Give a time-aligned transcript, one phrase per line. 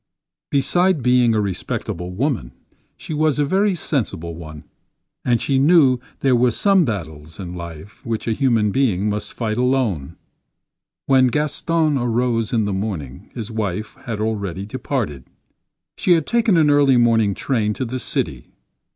[0.49, 2.53] Beside being a respectable woman
[2.97, 4.63] she was a very sensible one;
[5.23, 9.59] and she knew there are some battles in life which a human being must fight
[9.59, 10.15] alone.
[11.05, 15.25] When Gaston arose in the morning, his wife had already departed.
[15.99, 18.47] She had taken an early morning train to the city.